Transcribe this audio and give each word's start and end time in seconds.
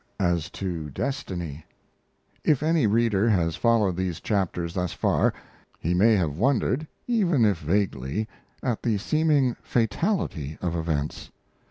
AS 0.19 0.49
TO 0.49 0.89
DESTINY 0.89 1.63
If 2.43 2.63
any 2.63 2.87
reader 2.87 3.29
has 3.29 3.55
followed 3.55 3.95
these 3.97 4.19
chapters 4.19 4.73
thus 4.73 4.93
far, 4.93 5.31
he 5.77 5.93
may 5.93 6.15
have 6.15 6.39
wondered, 6.39 6.87
even 7.05 7.45
if 7.45 7.59
vaguely, 7.59 8.27
at 8.63 8.81
the 8.81 8.97
seeming 8.97 9.53
fatality 9.61 10.57
of 10.59 10.75
events. 10.75 11.29